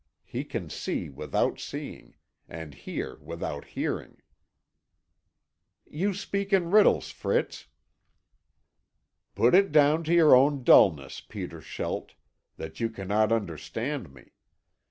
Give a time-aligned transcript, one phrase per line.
[0.25, 2.15] He can see without seeing,
[2.49, 4.19] and hear without hearing."
[5.85, 7.67] "You speak in riddles, Fritz."
[9.35, 12.15] "Put it down to your own dulness, Peter Schelt,
[12.57, 14.31] that you cannot understand me.